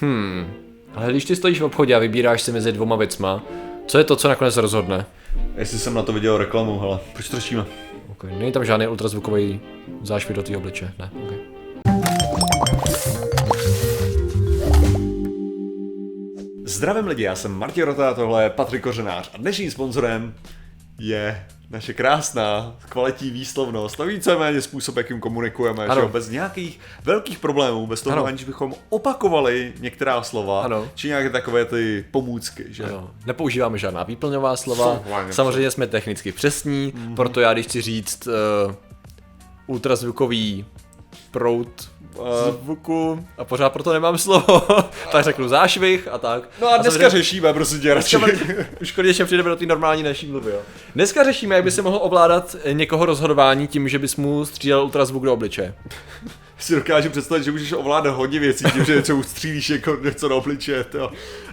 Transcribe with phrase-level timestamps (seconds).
[0.00, 0.52] Hmm.
[0.94, 3.42] Ale když ty stojíš v obchodě a vybíráš si mezi dvoma věcma,
[3.86, 5.06] co je to, co nakonec rozhodne?
[5.56, 7.64] Jestli jsem na to viděl reklamu, hele, proč to řešíme?
[8.10, 8.38] Okay.
[8.38, 9.60] Není tam žádný ultrazvukový
[10.02, 11.10] zášvit do tvého obliče, ne?
[11.24, 11.38] Okay.
[16.64, 20.34] Zdravím lidi, já jsem Martin Rota a tohle je Patrik Kořenář a dnešním sponzorem
[20.98, 26.00] je naše krásná, kvalitní výslovnost a víceméně způsob, jakým komunikujeme, ano.
[26.00, 28.24] že bez nějakých velkých problémů, bez toho, ano.
[28.24, 30.88] aniž bychom opakovali některá slova, ano.
[30.94, 32.84] či nějaké takové ty pomůcky, že?
[32.84, 33.10] Ano.
[33.26, 37.14] Nepoužíváme žádná výplňová slova, samozřejmě jsme technicky přesní, mm-hmm.
[37.14, 38.74] proto já když chci říct uh,
[39.66, 40.64] ultrazvukový
[41.34, 42.26] prout uh,
[42.62, 44.62] zvuku a pořád proto nemám slovo,
[45.12, 46.48] tak řeknu zášvih a tak.
[46.60, 48.16] No a dneska a řešíme, prostě tě radši.
[48.80, 50.58] Už konečně přijdeme do té normální naší mluvy, jo.
[50.94, 55.24] Dneska řešíme, jak by se mohl ovládat někoho rozhodování tím, že bys mu střílel ultrazvuk
[55.24, 55.74] do obličeje
[56.64, 60.36] si dokážu představit, že můžeš ovládat hodně věcí tím, že něco ustřílíš jako něco do
[60.36, 60.84] obličeje.
[60.84, 61.12] To.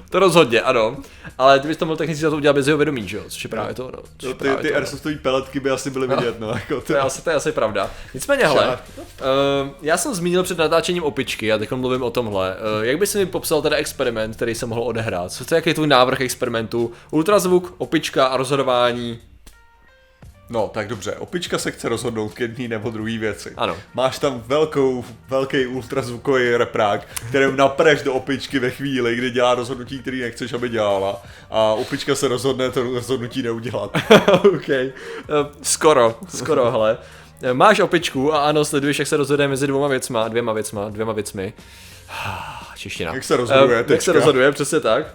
[0.10, 0.98] to rozhodně, ano.
[1.38, 3.24] Ale ty bys to mohl technicky za to udělat bez jeho vědomí, že jo?
[3.28, 4.00] Což je právě to, no.
[4.24, 6.48] no ty ty airsoftové peletky by asi byly vidět, no.
[6.48, 6.82] no jako to.
[6.82, 7.90] to, je asi, to je asi pravda.
[8.14, 12.56] Nicméně, hele, uh, já jsem zmínil před natáčením opičky a teď mluvím o tomhle.
[12.56, 15.32] Uh, jak bys mi popsal teda experiment, který se mohl odehrát?
[15.32, 16.92] Co to je, jaký je tvůj návrh experimentu?
[17.12, 19.20] Ultrazvuk, opička a rozhodování
[20.52, 23.54] No, tak dobře, opička se chce rozhodnout k jedné nebo druhé věci.
[23.58, 23.78] Ano.
[23.94, 30.00] Máš tam velkou, velký ultrazvukový reprák, kterým napreš do opičky ve chvíli, kdy dělá rozhodnutí,
[30.00, 31.24] který nechceš, aby dělala.
[31.50, 33.98] A opička se rozhodne to rozhodnutí neudělat.
[34.32, 34.70] OK.
[34.70, 34.92] Uh,
[35.62, 36.98] skoro, skoro, hele.
[37.54, 41.54] Máš opičku a ano, sleduješ, jak se rozhoduje mezi dvěma věcma, dvěma věcma, dvěma věcmi.
[42.76, 43.14] Čeština.
[43.14, 45.06] Jak se rozhoduje, uh, Jak se rozhoduje, přesně tak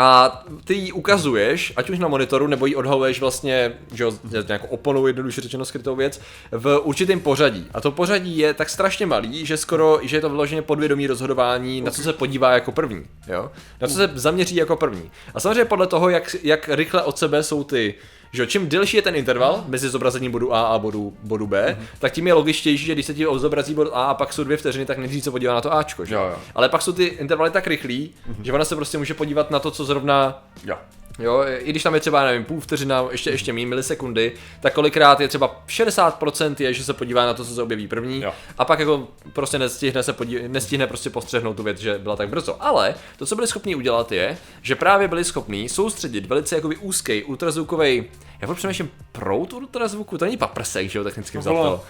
[0.00, 4.12] a ty ji ukazuješ, ať už na monitoru, nebo ji odhaluješ vlastně, že jo,
[4.48, 6.20] nějakou oponou jednoduše řečeno skrytou věc,
[6.52, 7.66] v určitém pořadí.
[7.74, 11.80] A to pořadí je tak strašně malý, že skoro, že je to vyloženě podvědomí rozhodování,
[11.80, 13.50] na co se podívá jako první, jo?
[13.80, 15.10] Na co se zaměří jako první.
[15.34, 17.94] A samozřejmě podle toho, jak, jak rychle od sebe jsou ty
[18.32, 21.98] že čím delší je ten interval mezi zobrazením bodu A a bodu, bodu B, mm-hmm.
[21.98, 24.56] tak tím je logičtější, že když se ti zobrazí bod A a pak jsou dvě
[24.56, 26.14] vteřiny, tak nejdřív se podívá na to Ačko, že?
[26.14, 26.36] Jo, jo.
[26.54, 28.42] Ale pak jsou ty intervaly tak rychlí, mm-hmm.
[28.42, 30.76] že ona se prostě může podívat na to, co zrovna jo.
[31.18, 35.20] Jo, i když tam je třeba, nevím, půl vteřina, ještě, ještě méně milisekundy, tak kolikrát
[35.20, 38.32] je třeba 60% je, že se podívá na to, co se objeví první, jo.
[38.58, 42.28] a pak jako prostě nestihne se podí, nestihne prostě postřehnout tu věc, že byla tak
[42.28, 42.62] brzo.
[42.62, 47.24] Ale to, co byli schopni udělat, je, že právě byli schopni soustředit velice jakoby úzký
[47.24, 48.04] ultrazvukový,
[48.40, 51.84] já přemýšlím, prout ultrazvuku, to není paprsek, že jo, technicky vzato.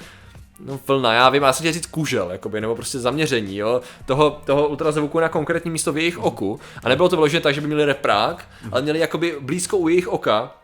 [0.60, 4.30] No vlna, já vím, já jsem chtěl říct kůžel, jakoby, nebo prostě zaměření, jo, toho,
[4.44, 6.60] toho ultrazvuku na konkrétní místo v jejich oku.
[6.84, 10.08] A nebylo to vložené tak, že by měli reprák, ale měli jakoby blízko u jejich
[10.08, 10.54] oka,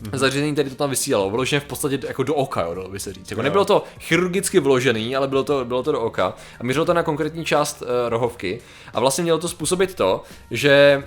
[0.00, 0.18] mm-hmm.
[0.18, 3.30] zařízení, které to tam vysílalo, vložené v podstatě jako do oka, jo, by se říct.
[3.30, 6.94] Jako nebylo to chirurgicky vložený, ale bylo to, bylo to do oka a měřilo to
[6.94, 8.60] na konkrétní část uh, rohovky
[8.94, 11.02] a vlastně mělo to způsobit to, že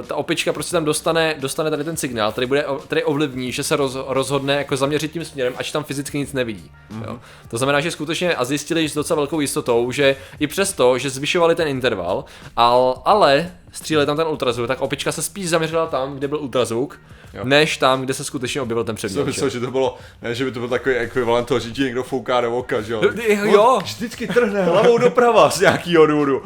[0.00, 3.62] uh, ta opička prostě tam dostane, dostane tady ten signál, který bude, který ovlivní, že
[3.62, 6.70] se roz, rozhodne jako zaměřit tím směrem, až tam fyzicky nic nevidí.
[6.90, 7.04] Mm-hmm.
[7.06, 7.18] Jo.
[7.48, 11.54] To znamená, že skutečně a zjistili s docela velkou jistotou, že i přesto, že zvyšovali
[11.54, 12.24] ten interval,
[12.56, 17.00] ale, ale stříleli tam ten ultrazvuk, tak opička se spíš zaměřila tam, kde byl ultrazvuk,
[17.36, 17.44] jo.
[17.44, 19.18] než tam, kde se skutečně objevil ten předmět.
[19.18, 21.82] Jsem myslel, že to bylo, ne, že by to byl takový ekvivalent toho, že ti
[21.82, 23.02] někdo fouká do oka, že jo?
[23.44, 23.80] Jo.
[23.82, 26.42] vždycky trhne hlavou doprava z nějakého důvodu.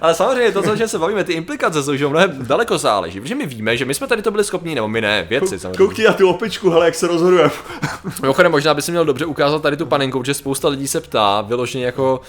[0.00, 3.46] Ale samozřejmě to, co se bavíme, ty implikace jsou že mnohem daleko záleží, protože my
[3.46, 5.78] víme, že my jsme tady to byli schopni, nebo my ne, věci samozřejmě.
[5.78, 7.50] Koukni na tu opičku, hele, jak se rozhoduje.
[8.22, 11.40] Mimochodem, možná by si měl dobře ukázat tady tu panenku, že spousta lidí se ptá,
[11.40, 12.20] vyloženě jako,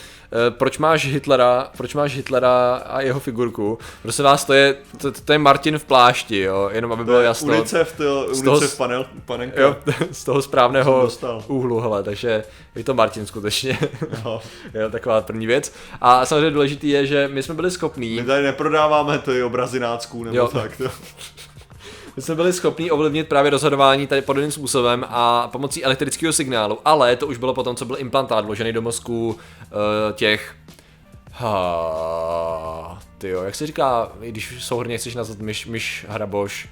[0.47, 3.77] e, proč máš Hitlera, proč máš Hitlera a jeho figurku.
[4.01, 7.53] Prosím vás, to je, to, to je Martin v plášti, jo, jenom aby bylo jasno.
[7.53, 9.61] UNICEF, to, UNICEF toho, panel, panenka.
[9.61, 9.75] Jo,
[10.11, 11.09] z toho správného
[11.47, 12.43] úhlu, hele, takže
[12.75, 13.77] je to Martin skutečně.
[14.25, 14.41] Jo.
[14.73, 15.73] jo, taková první věc.
[16.01, 18.15] A samozřejmě důležitý je, že my jsme byli schopní.
[18.15, 20.47] My tady neprodáváme ty obrazy nácků nebo jo.
[20.47, 20.77] tak.
[20.77, 20.83] To.
[22.15, 27.15] My jsme byli schopni ovlivnit právě rozhodování tady podobným způsobem a pomocí elektrického signálu, ale
[27.15, 29.37] to už bylo potom, co byl implantát vložený do mozku uh,
[30.13, 30.55] těch
[31.39, 36.67] Ha, ty jo, jak se říká, když souhrně chceš nazvat myš, myš hraboš,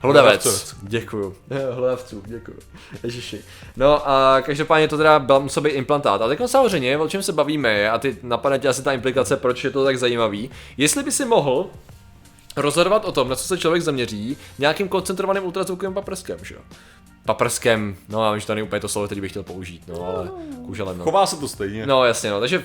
[0.00, 0.74] Hlodavec.
[0.82, 1.36] Děkuju.
[1.74, 2.58] Hlodavců, děkuju.
[3.02, 3.40] Ježiši.
[3.76, 6.22] No a každopádně to teda byl, musel být implantát.
[6.22, 9.64] A teď samozřejmě, o čem se bavíme, a ty napadne tě asi ta implikace, proč
[9.64, 10.50] je to tak zajímavý.
[10.76, 11.70] Jestli by si mohl
[12.56, 16.60] rozhodovat o tom, na co se člověk zaměří, nějakým koncentrovaným ultrazvukovým paprskem, že jo?
[17.24, 20.16] Paprskem, no já vím, že to není úplně to slovo, který bych chtěl použít, no
[20.16, 20.30] ale
[20.66, 20.98] kůželem.
[20.98, 21.04] No.
[21.04, 21.86] Chová se to stejně.
[21.86, 22.62] No jasně, no, takže,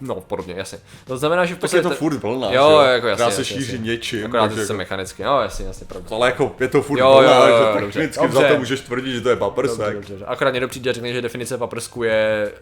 [0.00, 0.78] no podobně, jasně.
[1.04, 1.82] To znamená, že v podstatě...
[1.82, 3.24] Tak je to furt vlna, jo, jo, jako jasně.
[3.24, 4.26] Dá se šíří něčím.
[4.26, 4.66] Akorát jako...
[4.66, 6.16] se mechanicky, no jasně, jasně, pravda.
[6.16, 9.12] Ale jako je to furt jo, vlna, jo, jo, jo, technicky za to můžeš tvrdit,
[9.12, 9.78] že to je paprsek.
[9.78, 10.26] Dobře, dobře, dobře.
[10.26, 12.52] Akorát někdo přijde a řekne, že definice paprsku je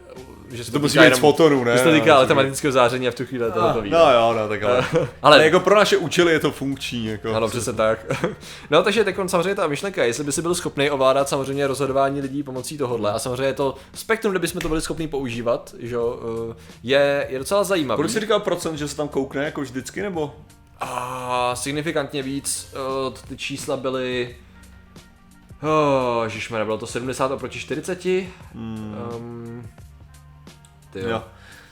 [0.51, 1.73] že se to musí být fotonů, ne?
[1.73, 4.49] Že se to týká elektromagnetického záření a v tu chvíli to no, No jo, no
[4.49, 4.79] tak ale.
[4.93, 7.07] ale, ale jako pro naše účely je to funkční.
[7.07, 7.35] Jako.
[7.35, 8.07] Ano, přesně tak.
[8.71, 12.43] no takže teď samozřejmě ta myšlenka, jestli by si byl schopný ovládat samozřejmě rozhodování lidí
[12.43, 17.27] pomocí tohohle a samozřejmě to spektrum, kde bychom to byli schopni používat, že, eh, je,
[17.31, 17.99] je docela zajímavý.
[17.99, 20.35] Proč jsi říkal procent, že se tam koukne jako vždycky, nebo?
[20.81, 22.75] A signifikantně víc,
[23.07, 24.37] uh, ty čísla byly
[25.63, 28.05] Oh, ježišmarja, bylo to 70 oproti 40.
[28.55, 28.97] Hmm.
[29.15, 29.69] Um,
[30.95, 31.09] ty jo.
[31.09, 31.23] jo.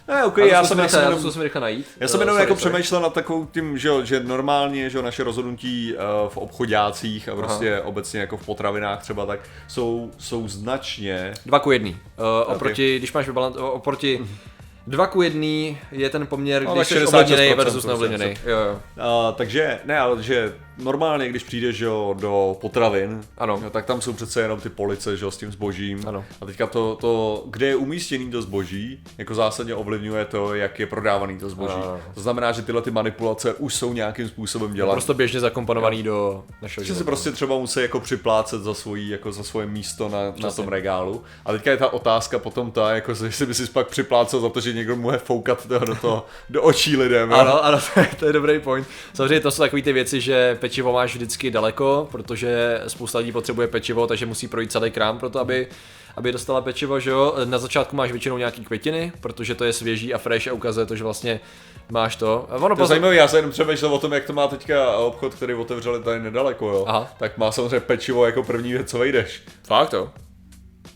[0.08, 1.86] Ne, okay, já, jsem, rychle, jenom, já rychle najít.
[2.00, 2.70] Já jsem jenom sorry, jako sorry.
[2.70, 7.74] přemýšlel nad takovou tím, že, že normálně, že naše rozhodnutí uh, v obchodácích a prostě
[7.74, 7.84] Aha.
[7.84, 11.34] obecně jako v potravinách třeba tak jsou, jsou značně...
[11.46, 11.90] Dva ku jedný.
[11.90, 12.98] Uh, oproti, okay.
[12.98, 14.52] když máš vybalant, oproti mm-hmm
[14.86, 18.34] 2 ku 1 je ten poměr, no, když jsi ovlivněný versus neovlivněný.
[18.46, 18.72] Jo, jo.
[18.72, 23.60] Uh, takže ne, ale že normálně, když přijdeš jo, do potravin, ano.
[23.64, 26.08] Jo, tak tam jsou přece jenom ty police že, s tím zbožím.
[26.08, 26.24] Ano.
[26.40, 30.86] A teďka to, to, kde je umístěný to zboží, jako zásadně ovlivňuje to, jak je
[30.86, 31.74] prodávaný to zboží.
[31.74, 32.00] Ano.
[32.14, 34.92] To znamená, že tyhle ty manipulace už jsou nějakým způsobem dělané.
[34.92, 36.04] Prostě běžně zakomponovaný jo.
[36.04, 40.08] do našeho Že si prostě třeba musí jako připlácet za, svojí, jako za svoje místo
[40.08, 41.22] na, na tom regálu.
[41.44, 44.60] A teďka je ta otázka potom ta, jako jestli by si pak připlácel za to,
[44.60, 47.30] že někdo může foukat do, do, toho, do očí lidem.
[47.30, 47.36] Jo?
[47.36, 48.86] Ano, ano, to je, to je dobrý point.
[49.14, 53.68] Samozřejmě to jsou takové ty věci, že pečivo máš vždycky daleko, protože spousta lidí potřebuje
[53.68, 55.68] pečivo, takže musí projít celý krám pro to, aby
[56.16, 57.34] aby dostala pečivo, že jo.
[57.44, 60.96] Na začátku máš většinou nějaký květiny, protože to je svěží a fresh a ukazuje to,
[60.96, 61.40] že vlastně
[61.90, 62.48] máš to.
[62.50, 62.86] Ono to je pozor...
[62.86, 66.20] zajímavé, já se jenom přemýšlel o tom, jak to má teďka obchod, který otevřeli tady
[66.20, 66.84] nedaleko, jo.
[66.88, 67.12] Aha.
[67.18, 69.42] Tak má samozřejmě pečivo jako první věc, co vejdeš.
[69.64, 70.10] Fakt jo.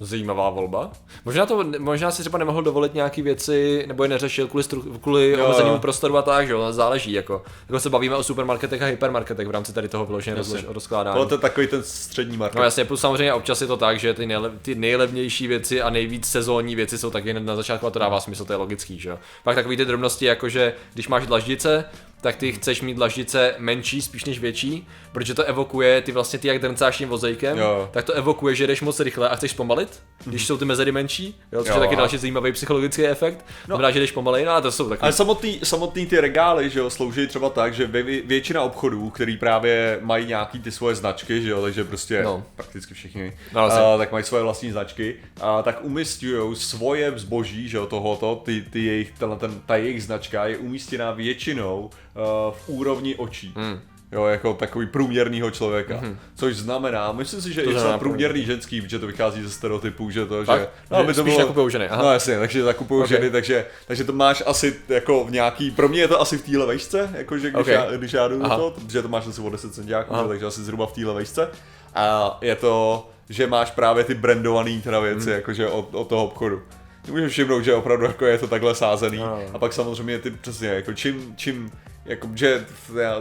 [0.00, 0.90] Zajímavá volba.
[1.24, 5.42] Možná, to, možná si třeba nemohl dovolit nějaké věci, nebo je neřešil kvůli, stru, kvůli
[5.42, 9.48] omezenému prostoru a tak, že jo, záleží, jako, jako se bavíme o supermarketech a hypermarketech
[9.48, 10.36] v rámci tady toho vyloženě
[10.68, 11.16] rozkládání.
[11.16, 12.58] Ale to je takový ten střední market.
[12.58, 15.90] No jasně, plus samozřejmě občas je to tak, že ty, nejle, ty nejlevnější věci a
[15.90, 19.08] nejvíc sezónní věci jsou taky na začátku a to dává smysl, to je logický, že
[19.08, 19.18] jo.
[19.44, 21.84] Pak takový ty drobnosti, jako že když máš dlaždice,
[22.20, 26.48] tak ty chceš mít dlaždice menší spíš než větší, protože to evokuje, ty vlastně ty
[26.48, 27.88] jak drncáš tím vozejkem, jo.
[27.92, 30.46] tak to evokuje, že jdeš moc rychle a chceš zpomalit, když mhm.
[30.46, 33.76] jsou ty mezery menší, jo, což jo, je taky další zajímavý psychologický efekt, no.
[33.76, 35.02] znamená, že jdeš pomalej, no a to jsou taky.
[35.02, 39.36] Ale samotný, samotný ty regály, že jo, slouží třeba tak, že vě, většina obchodů, který
[39.36, 42.44] právě mají nějaký ty svoje značky, že jo, takže prostě no.
[42.56, 47.76] prakticky všichni, no, a, tak mají svoje vlastní značky, a tak umistují svoje zboží, že
[47.76, 51.90] jo, tohoto, ty, ty jejich, ten, ten, ta jejich značka je umístěná většinou
[52.50, 53.52] v úrovni očí.
[53.56, 53.80] Hmm.
[54.12, 55.94] Jo, jako takový průměrného člověka.
[55.94, 56.16] Mm-hmm.
[56.34, 60.10] Což znamená, myslím si, že to i třeba průměrný ženský, protože to vychází ze stereotypů,
[60.10, 60.60] že to, tak?
[60.60, 60.68] že...
[60.90, 62.02] No, aby to spíš bylo, ženy, aha.
[62.02, 63.16] No jasně, takže nakupují okay.
[63.16, 66.42] ženy, takže, takže to máš asi jako v nějaký, pro mě je to asi v
[66.42, 67.74] téhle vejšce, jakože když, okay.
[67.74, 70.86] já, když já jdu toho, protože to máš asi o 10 centiáků, takže asi zhruba
[70.86, 71.48] v téhle vejšce.
[71.94, 75.34] A je to, že máš právě ty brandované teda věci, mm.
[75.34, 76.62] jakože od, od toho obchodu
[77.10, 79.18] můžeš všimnout, že opravdu jako je to takhle sázený.
[79.18, 79.40] No.
[79.52, 81.70] A pak samozřejmě ty přesně, jako čím, čím
[82.06, 82.66] jako, že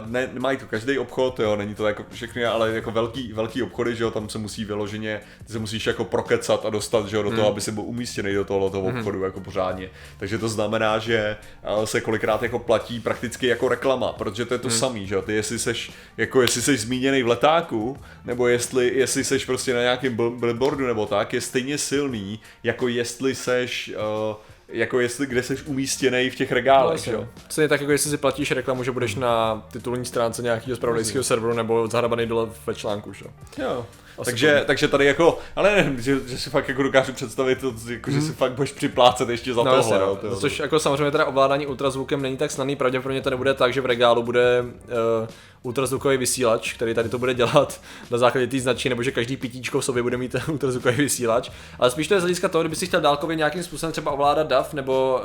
[0.06, 3.96] ne, nemají to každý obchod, jo, není to jako všechny, ale jako velký, velký obchody,
[3.96, 7.22] že jo, tam se musí vyloženě, ty se musíš jako prokecat a dostat, že jo,
[7.22, 7.52] do toho, hmm.
[7.52, 8.98] aby si byl umístěný do toho, toho hmm.
[8.98, 9.24] obchodu, hmm.
[9.24, 9.90] jako pořádně.
[10.18, 11.36] Takže to znamená, že
[11.84, 14.78] se kolikrát jako platí prakticky jako reklama, protože to je to hmm.
[14.78, 19.24] samý, že jo, ty jestli seš, jako jestli seš zmíněný v letáku, nebo jestli, jestli
[19.24, 24.36] seš prostě na nějakém billboardu nebo tak, je stejně silný, jako jestli seš uh,
[24.68, 27.28] jako jestli kde jsi umístěný v těch regálech, no, jo.
[27.60, 31.54] je tak jako jestli si platíš reklamu, že budeš na titulní stránce nějakého spravodajského serveru
[31.54, 33.24] nebo zahrabaný dole ve článku, že
[33.62, 33.86] jo.
[34.18, 34.66] Asi takže, to...
[34.66, 38.20] takže tady jako, ale ne, že, že si fakt jako dokážu představit to, jako, hmm.
[38.20, 39.78] že si fakt budeš připlácet ještě za no, tohle.
[39.78, 40.30] Jasně, no.
[40.30, 43.80] jo, Což jako samozřejmě teda ovládání ultrazvukem není tak snadný, pravděpodobně to nebude tak, že
[43.80, 45.28] v regálu bude uh,
[45.66, 47.80] ultrazvukový vysílač, který tady to bude dělat
[48.10, 51.50] na základě té značky, nebo že každý pitíčko v sobě bude mít ultrazvukový vysílač.
[51.78, 54.46] Ale spíš to je z hlediska toho, kdyby si chtěl dálkově nějakým způsobem třeba ovládat
[54.46, 55.20] DAF, nebo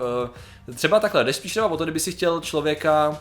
[0.68, 3.20] uh, třeba takhle, jdeš spíš třeba o to, kdyby si chtěl člověka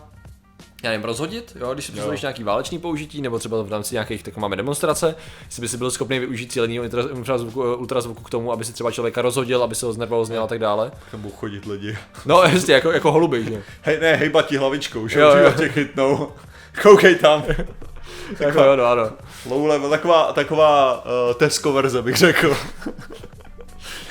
[0.82, 4.22] já nevím, rozhodit, jo, když si představíš nějaký válečný použití, nebo třeba v rámci nějakých,
[4.22, 8.64] tak máme demonstrace, jestli by si byl schopný využít cílený ultrazvuku, ultrazvuku k tomu, aby
[8.64, 10.92] si třeba člověka rozhodil, aby se ho znervoznil a tak dále.
[11.12, 11.98] Nebo chodit lidi.
[12.26, 13.62] No, jasně, jako, jako holuby, že?
[13.82, 15.52] Hej, ne, hejbat ti hlavičkou, že jo, jo.
[15.52, 16.32] tě chytnou.
[16.82, 17.44] Koukej tam.
[18.40, 19.10] Jako jo, no, ano.
[19.50, 22.56] Low level, taková, taková uh, Tesco verze bych řekl.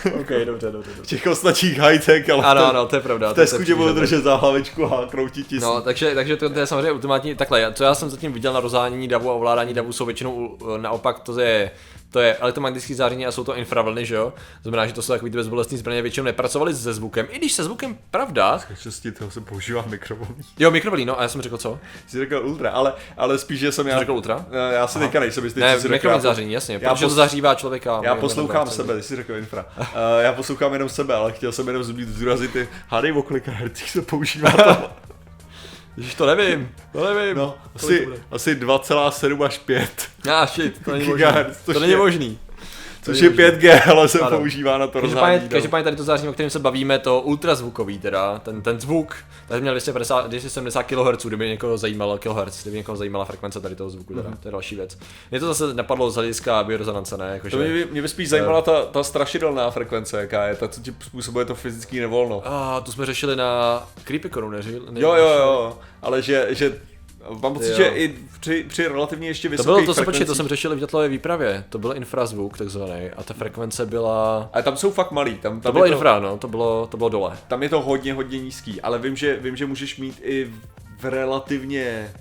[0.06, 1.04] ok, dobře, dobře, dobře.
[1.04, 3.32] V těch ostatních high-tech, ale ano, ano, to je pravda.
[3.32, 5.60] V té skutě budu držet za hlavičku a kroutit ti.
[5.60, 8.60] No, takže, takže to, to, je samozřejmě ultimátní, takhle, co já jsem zatím viděl na
[8.60, 11.72] rozhánění davu a ovládání davu jsou většinou naopak to je
[12.12, 14.34] to je elektromagnetické záření a jsou to infravlny, že jo?
[14.62, 17.64] Znamená, že to jsou takový ty bezbolestní zbraně, většinou nepracovaly se zvukem, i když se
[17.64, 18.60] zvukem, pravda.
[18.82, 20.36] Šesti toho se používá mikrovlní.
[20.60, 21.80] Jo, mikrovlní, no a já jsem řekl co?
[22.08, 23.96] Jsi řekl ultra, ale, ale spíš, že jsem já.
[23.96, 24.46] Jsi řekl ultra?
[24.72, 26.20] Já si teďka nejsem jistý, Ne, jsi řekl.
[26.20, 28.02] záření, jasně, já protože pos- to zahřívá člověka.
[28.04, 29.66] Já poslouchám sebe, ty jsi řekl infra.
[29.94, 33.90] Uh, já poslouchám jenom sebe, ale chtěl jsem jenom zdůraznit ty hady o kolika hercích
[33.90, 34.92] se používá to.
[35.98, 37.38] Ježiš, to nevím, to nevím.
[37.38, 40.10] No, asi, to asi 2,7 až 5.
[40.32, 41.26] Ah, shit, to není možný.
[41.66, 42.40] což To není možný.
[43.10, 44.38] Což je 5G, ale se Ano.
[44.38, 45.50] používá na to Každopádně, rozhání.
[45.50, 49.16] každopádně tady to záření, o kterém se bavíme, to ultrazvukový teda, ten, ten zvuk,
[49.48, 53.90] tady měl 250, 270 kHz, kdyby někoho zajímalo kHz, kdyby někoho zajímala frekvence tady toho
[53.90, 54.98] zvuku, teda, to je další věc.
[55.32, 57.30] Mě to zase napadlo z hlediska biorezonance, ne?
[57.34, 60.68] Jakože, To mě, by- mě by spíš zajímala ta, ta strašidelná frekvence, jaká je, ta,
[60.68, 62.42] co ti způsobuje to fyzický nevolno.
[62.46, 64.82] A tu jsme řešili na Creepyconu, neři?
[64.90, 66.78] Ne, Jo, jo, jo, ale že, že
[67.42, 70.36] mám pocit, že i při, při relativně ještě To vysokých bylo, to počkej, frekvencích, to
[70.36, 74.50] jsem řešil v Dětlové výpravě, to byl infrazvuk takzvaný a ta frekvence byla...
[74.54, 76.98] ale tam jsou fakt malý, tam, tam, To bylo to, infra, no, to bylo, to
[76.98, 77.38] bylo dole.
[77.48, 80.52] tam je to hodně, hodně nízký, ale vím, že, vím, že můžeš mít i
[81.00, 82.12] v relativně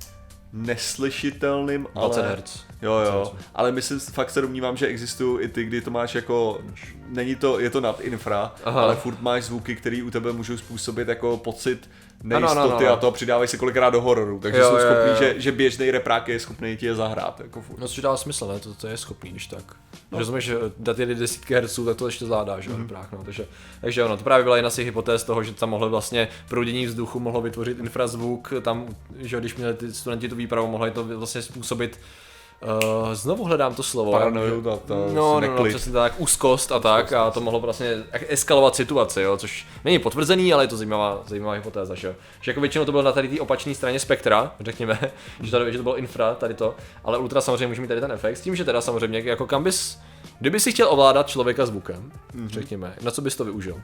[0.53, 2.37] neslyšitelným, 20 ale...
[2.37, 2.65] Hz.
[2.83, 6.61] Jo, jo, ale myslím, fakt se domnívám, že existují i ty, kdy to máš jako,
[7.09, 8.83] není to, je to nad infra, Aha.
[8.83, 11.91] ale furt máš zvuky, které u tebe můžou způsobit jako pocit
[12.25, 12.93] ano, nejistoty ano.
[12.93, 15.17] a to přidávají se kolikrát do hororu, takže Jo, jsou jo, schopní, jo.
[15.19, 17.79] že, že běžný reprák je schopný ti je zahrát, jako furt.
[17.79, 18.61] No což dává smysl, ne?
[18.61, 19.65] To, to je schopný, když tak.
[20.13, 20.19] No.
[20.19, 22.89] Rozumíš, že dát jedy desítky herců, tak to ještě zvládá, že jo, mm.
[23.13, 23.25] no.
[23.25, 23.47] takže,
[23.81, 26.87] takže ono, to právě byla jedna z těch hypotéz toho, že tam mohlo vlastně proudění
[26.87, 31.05] vzduchu mohlo vytvořit infrazvuk, tam, že jo, když měli ty studenti tu výpravu, mohli to
[31.05, 32.01] vlastně způsobit
[32.63, 34.13] Uh, znovu hledám to slovo.
[34.13, 38.05] Paranoju, ta- ta no, no, no, přesně tak, úzkost a tak a to mohlo vlastně
[38.29, 42.17] eskalovat situaci, jo, což není potvrzený, ale je to zajímavá, zajímavá hypotéza, že.
[42.41, 44.99] Že jako většinou to bylo na tady té opačné straně spektra, řekněme,
[45.43, 46.75] že, tady, že to bylo infra, tady to,
[47.05, 49.65] ale ultra samozřejmě může mít tady ten efekt, s tím, že teda samozřejmě jako kam
[49.65, 49.99] bys,
[50.39, 52.49] kdyby si chtěl ovládat člověka zvukem, mm-hmm.
[52.49, 53.83] řekněme, na co bys to využil?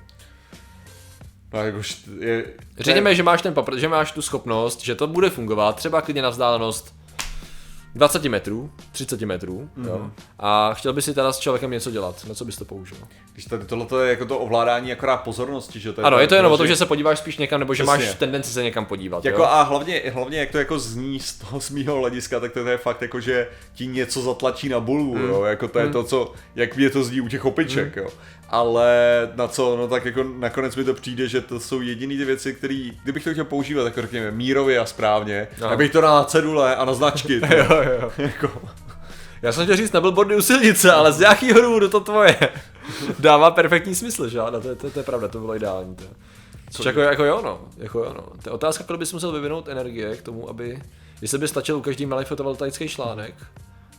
[1.52, 2.44] No, jakož je,
[2.78, 6.22] Řekněme, že máš ten papr, že máš tu schopnost, že to bude fungovat třeba klidně
[6.22, 6.94] na vzdálenost
[7.94, 9.86] 20 metrů, 30 metrů, mm-hmm.
[9.86, 10.10] jo.
[10.38, 12.98] A chtěl bys si teda s člověkem něco dělat, na co bys to použil?
[13.34, 16.34] když tady tohle je jako to ovládání akorát pozornosti, že to je Ano, je to
[16.34, 18.06] jenom o tom, že se podíváš spíš někam, nebo že Přesně.
[18.06, 19.24] máš tendenci se někam podívat.
[19.24, 19.48] Jako jo?
[19.48, 22.78] a hlavně, hlavně jak to jako zní z toho z mýho hlediska, tak to je
[22.78, 25.28] fakt jako, že ti něco zatlačí na bulvu, mm.
[25.28, 28.02] jo, jako to je to, co, jak mě to zní u těch opiček, mm.
[28.02, 28.08] jo.
[28.54, 28.88] Ale
[29.34, 32.54] na co, no tak jako nakonec mi to přijde, že to jsou jediný ty věci,
[32.54, 35.74] které, kdybych to chtěl používat, jako řekněme, mírově a správně, Aha.
[35.74, 37.66] abych to na cedule a na značky, jo,
[38.00, 38.12] jo.
[38.18, 38.62] jako,
[39.42, 42.36] Já jsem chtěl říct na billboardy u silnice, ale z nějakého důvodu to tvoje
[43.18, 45.96] dává perfektní smysl, že ano, to, je- to, to, je pravda, to bylo ideální.
[45.96, 46.04] To.
[46.70, 48.22] Což jako, jako jo, no, jako jo, no.
[48.42, 50.82] To je otázka, kolik bys musel vyvinout energie k tomu, aby,
[51.22, 53.34] jestli by stačil u každý malý fotovoltaický článek,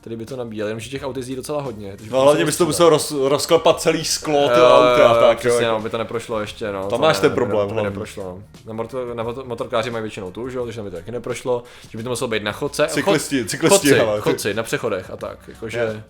[0.06, 1.94] který by to nabíjel, jenomže těch aut jezdí docela hodně.
[1.98, 5.16] takže no hlavně bys to musel roz, rozklepat celý sklo, ty Jo, auta, jo, jo,
[5.22, 5.78] tak jo, přesně, jako.
[5.78, 6.82] no, by to neprošlo ještě, no.
[6.82, 7.90] Tam to máš ne, ten to problém by hlavně.
[7.90, 8.44] neprošlo, no.
[8.66, 11.64] Na, motor, na motor, motorkáři mají většinou tu, že jo, takže by to taky neprošlo,
[11.90, 12.86] že by to muselo být na chodce.
[12.86, 16.04] Cyklisti- chod- cyklisti, chodci, chodci, na přechodech a tak, jakože...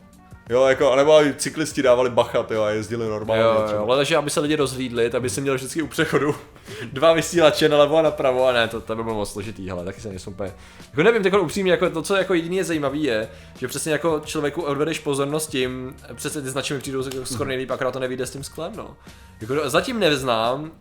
[0.49, 0.65] Jo.
[0.65, 3.43] Jako, anebo i cyklisti dávali bacha, jo, a jezdili normálně.
[3.43, 6.35] Jo, jo, ale že aby se lidi rozhlídli, tak by si měl vždycky u přechodu
[6.93, 9.85] dva vysílače na levo a napravo a ne, to, to by bylo moc složitý, hele,
[9.85, 10.53] taky se nejsem úplně.
[10.89, 14.21] Jako nevím, jako upřímně, jako to, co jako jediný je zajímavý je, že přesně jako
[14.25, 18.31] člověku odvedeš pozornost tím, přesně ty značky mi přijdou skoro nejlíp, akorát to nevíde s
[18.31, 18.97] tím sklem, no.
[19.41, 20.71] Jako zatím neznám,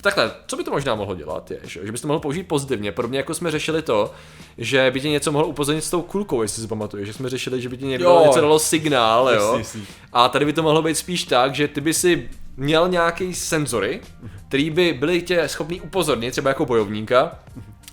[0.00, 2.92] Takhle, co by to možná mohlo dělat, je, že, že bys to mohl použít pozitivně,
[2.92, 4.12] podobně jako jsme řešili to,
[4.58, 7.60] že by tě něco mohlo upozornit s tou kulkou, jestli si pamatuješ, že jsme řešili,
[7.62, 8.22] že by ti někdo Jo.
[8.26, 9.34] něco dalo signál, jo.
[9.34, 9.80] Jasně, jasně.
[10.12, 14.00] A tady by to mohlo být spíš tak, že ty by si měl nějaký senzory,
[14.48, 17.38] který by byly tě schopný upozornit, třeba jako bojovníka,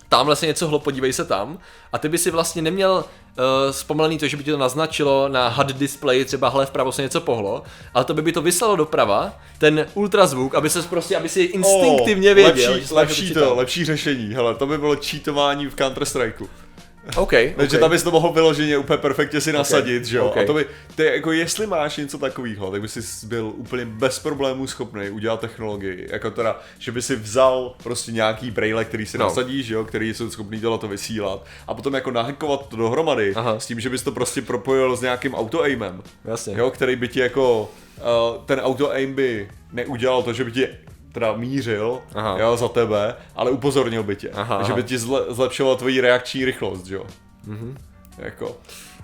[0.10, 1.58] tamhle se něco hlo, podívej se tam,
[1.94, 5.48] a ty by si vlastně neměl uh, zpomalený to, že by ti to naznačilo na
[5.48, 9.34] HUD displeji, třeba hle vpravo se něco pohlo, ale to by by to vyslalo doprava,
[9.58, 13.56] ten ultrazvuk, aby se prostě, aby si instinktivně věděl, Lepší, že jsi lepší něco to,
[13.56, 14.34] lepší řešení.
[14.34, 16.06] Hele, to by bylo cheatování v Counter
[17.06, 17.22] Strikeu.
[17.22, 17.80] OK, Takže okay.
[17.80, 20.26] tam bys to mohl vyloženě úplně perfektně si nasadit, že jo?
[20.26, 20.38] ok.
[20.38, 20.66] A to by,
[20.98, 25.40] je jako jestli máš něco takového, tak by si byl úplně bez problémů schopný udělat
[25.40, 26.08] technologii.
[26.12, 29.26] Jako teda, že by si vzal prostě nějaký braille, který si No.
[29.26, 29.84] nasadíš, že jo?
[29.86, 31.46] Který jsou schopný tohle to vysílat.
[31.68, 33.60] A potom jako nahackovat to dohromady Aha.
[33.60, 36.02] s tím, že bys to prostě propojil s nějakým auto-aimem.
[36.26, 36.54] Jasně.
[36.58, 40.68] Jo, který by ti jako, uh, ten auto-aim by neudělal to, že by ti
[41.16, 42.40] teda mířil Aha.
[42.40, 44.30] jo, za tebe, ale upozornil by tě.
[44.30, 47.06] Aha, že by ti zle, zlepšoval tvoji reakční rychlost, jo.
[47.48, 47.78] Mhm.
[48.18, 48.58] Jako.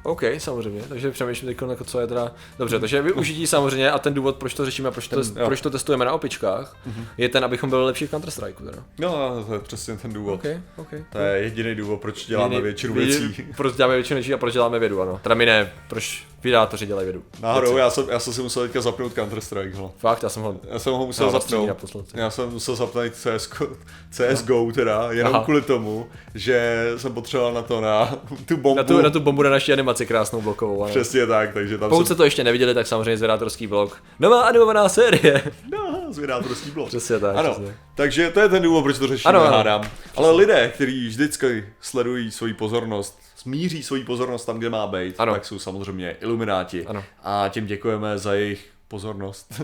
[0.04, 2.32] OK, samozřejmě, takže přemýšlím teď, jako co je teda...
[2.60, 5.46] Dobře, takže využití samozřejmě a ten důvod, proč to řešíme a proč to, Ten- jo.
[5.46, 6.78] proč to testujeme na opičkách,
[7.18, 8.84] je ten, abychom byli lepší v Counter Strike teda.
[9.00, 10.34] No, to je přesně ten důvod.
[10.34, 10.46] OK,
[10.78, 10.88] OK.
[11.10, 13.46] To je jediný důvod, proč děláme většinu věcí.
[13.58, 15.20] Proč děláme většinu věcí a proč děláme vědu, ano.
[15.24, 17.24] Teda my ne, proč Vydátoři dělají vědu.
[17.42, 19.90] Náhodou, já jsem, já jsem si musel teďka zapnout Counter-Strike, hele.
[19.98, 20.56] Fakt, já jsem ho...
[20.72, 21.68] Já jsem ho musel Já zapnout.
[21.68, 22.06] naposled.
[22.14, 23.68] Já jsem musel zapnout CSGO,
[24.12, 25.44] CSGO teda, jenom Aha.
[25.44, 28.78] kvůli tomu, že jsem potřeboval na to, na tu bombu.
[28.78, 30.84] Na tu, na tu bombu na naší animaci krásnou blokovou.
[30.84, 30.90] Ano.
[30.92, 32.06] Přesně tak, takže tam Pokud jsem...
[32.06, 34.04] jste to ještě neviděli, tak samozřejmě zvědátorský blog.
[34.20, 35.44] Nová animovaná série.
[35.72, 36.88] No, zvědátorský blok.
[36.88, 37.76] Přesně tak, Ano, přesně.
[37.96, 39.58] takže to je ten důvod, proč to řešíme, Ano, ano.
[39.58, 39.82] hádám.
[40.16, 45.34] Ale lidé, kteří vždycky sledují svoji pozornost, smíří svoji pozornost tam, kde má být, Ano.
[45.34, 46.86] tak jsou samozřejmě ilumináti.
[46.86, 47.04] Ano.
[47.24, 49.62] A těm děkujeme za jejich pozornost.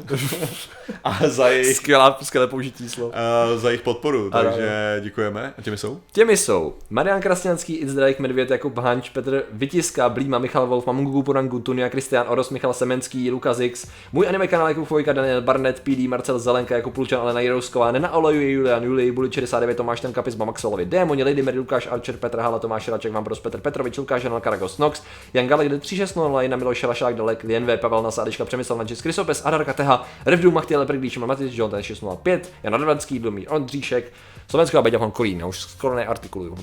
[1.03, 3.13] a za jejich, Skvělá, skvělé použití slov.
[3.13, 5.53] uh, za jejich podporu, Ano, takže děkujeme.
[5.57, 5.99] A těmi jsou?
[6.11, 11.59] Těmi jsou Marian Krasňanský, Izdrajk, Medvěd, Jakub Hanč, Petr Vytiska, Blíma, Michal Wolf, Mamungu Purangu,
[11.59, 16.07] Tunia, Kristian Oros, Michal Semenský, Lukas X, můj anime kanál Jakub Fojka, Daniel Barnett, PD,
[16.07, 20.35] Marcel Zelenka, Jakub Pulčan, Alena Jirousková, Nena Olejuje, Julian Julij, Buli 69, Tomáš Ten Kapis,
[20.35, 24.39] Maxolovi, Démoni, Lady Mary, Lukáš Archer, Petr Hala, Tomáš Raček, Vambros, Petr Petrovič, Lukáš Janel,
[24.39, 25.01] Karagos, Nox,
[25.33, 29.65] Jan Galek, 3600, Lajna, Miloš Šalašák, Dalek, Lien V, Pavel Nasádička, Přemysl Nančis, Krysopes, Adar
[29.65, 30.53] Kateha, Revdu,
[30.97, 34.13] Glíš, Matis, John, ten 605, Jan Radvanský, Blumír Ondříšek,
[34.49, 36.57] Slovensko a Beďa van Kolín, už skoro neartikuluju.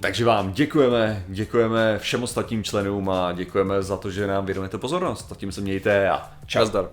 [0.00, 5.32] Takže vám děkujeme, děkujeme všem ostatním členům a děkujeme za to, že nám věnujete pozornost.
[5.32, 6.58] A tím se mějte a čau.
[6.58, 6.88] Nazdar.